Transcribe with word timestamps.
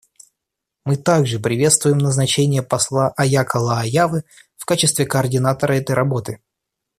Мы 0.83 0.95
также 0.97 1.39
приветствуем 1.39 1.99
назначение 1.99 2.63
посла 2.63 3.13
Яакко 3.19 3.57
Лааявы 3.57 4.23
в 4.57 4.65
качестве 4.65 5.05
координатора 5.05 5.73
этой 5.73 5.91
работы. 5.91 6.41